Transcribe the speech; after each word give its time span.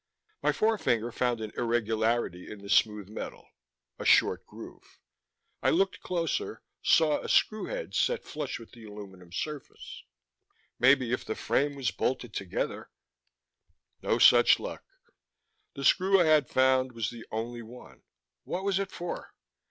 My 0.41 0.51
forefinger 0.51 1.11
found 1.11 1.41
an 1.41 1.51
irregularity 1.55 2.49
in 2.51 2.63
the 2.63 2.71
smooth 2.71 3.07
metal: 3.07 3.47
a 3.99 4.03
short 4.03 4.43
groove. 4.47 4.97
I 5.61 5.69
looked 5.69 5.99
closer, 5.99 6.63
saw 6.81 7.19
a 7.19 7.29
screw 7.29 7.65
head 7.67 7.93
set 7.93 8.23
flush 8.23 8.57
with 8.57 8.71
the 8.71 8.83
aluminum 8.83 9.31
surface. 9.31 10.01
Maybe 10.79 11.11
if 11.13 11.23
the 11.23 11.35
frame 11.35 11.75
was 11.75 11.91
bolted 11.91 12.33
together 12.33 12.89
No 14.01 14.17
such 14.17 14.59
luck; 14.59 14.83
the 15.75 15.85
screw 15.85 16.19
I 16.19 16.25
had 16.25 16.49
found 16.49 16.93
was 16.93 17.11
the 17.11 17.27
only 17.29 17.61
one. 17.61 18.01
What 18.43 18.63
was 18.63 18.79
it 18.79 18.89
for? 18.91 19.35